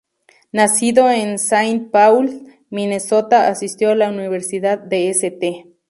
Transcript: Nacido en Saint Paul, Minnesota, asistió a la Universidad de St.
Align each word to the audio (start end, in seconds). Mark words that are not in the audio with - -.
Nacido 0.51 1.11
en 1.11 1.37
Saint 1.37 1.91
Paul, 1.91 2.57
Minnesota, 2.71 3.47
asistió 3.47 3.91
a 3.91 3.95
la 3.95 4.09
Universidad 4.09 4.79
de 4.79 5.09
St. 5.11 5.65